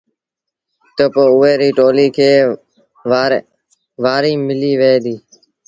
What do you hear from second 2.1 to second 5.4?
کي وآريٚ ملي وهي ديٚ۔